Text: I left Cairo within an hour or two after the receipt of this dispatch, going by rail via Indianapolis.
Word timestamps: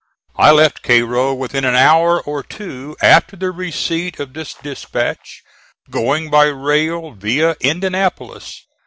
I 0.35 0.49
left 0.49 0.81
Cairo 0.81 1.31
within 1.35 1.63
an 1.63 1.75
hour 1.75 2.19
or 2.23 2.41
two 2.41 2.97
after 3.03 3.35
the 3.35 3.51
receipt 3.51 4.19
of 4.19 4.33
this 4.33 4.55
dispatch, 4.55 5.43
going 5.91 6.31
by 6.31 6.45
rail 6.45 7.11
via 7.11 7.55
Indianapolis. 7.59 8.63